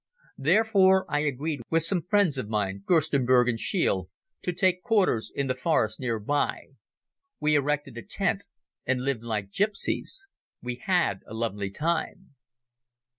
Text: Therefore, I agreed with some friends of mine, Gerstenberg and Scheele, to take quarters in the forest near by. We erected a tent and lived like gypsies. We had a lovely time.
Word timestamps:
Therefore, 0.39 1.05
I 1.07 1.19
agreed 1.19 1.61
with 1.69 1.83
some 1.83 2.01
friends 2.01 2.39
of 2.39 2.49
mine, 2.49 2.81
Gerstenberg 2.87 3.47
and 3.47 3.59
Scheele, 3.59 4.09
to 4.41 4.51
take 4.51 4.81
quarters 4.81 5.31
in 5.35 5.45
the 5.45 5.53
forest 5.53 5.99
near 5.99 6.17
by. 6.17 6.69
We 7.39 7.53
erected 7.53 7.99
a 7.99 8.01
tent 8.01 8.45
and 8.83 9.03
lived 9.05 9.21
like 9.21 9.51
gypsies. 9.51 10.27
We 10.59 10.77
had 10.77 11.19
a 11.27 11.35
lovely 11.35 11.69
time. 11.69 12.33